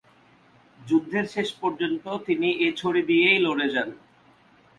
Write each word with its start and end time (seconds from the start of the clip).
যুদ্ধের 0.79 1.25
শেষ 1.25 1.49
পর্যন্ত 1.61 2.05
তিনি 2.27 2.47
এ 2.65 2.67
ছড়ি 2.79 3.01
দিয়েই 3.09 3.39
লড়ে 3.39 3.67
যান। 3.73 3.89